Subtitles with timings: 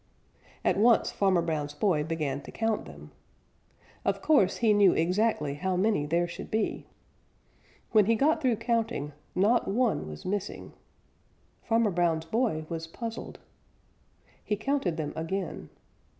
[0.65, 3.11] At once Farmer Brown's boy began to count them.
[4.03, 6.87] Of course, he knew exactly how many there should be.
[7.91, 10.73] When he got through counting, not one was missing.
[11.61, 13.37] Farmer Brown's boy was puzzled.
[14.43, 15.69] He counted them again.